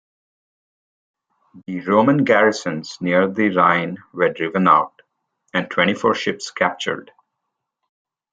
The 1.67 1.79
Roman 1.81 2.23
garrisons 2.23 2.97
near 3.01 3.27
the 3.27 3.49
Rhine 3.55 3.99
were 4.13 4.29
driven 4.33 4.67
out, 4.67 4.99
and 5.53 5.69
twenty-four 5.69 6.15
ships 6.15 6.49
captured. 6.49 7.11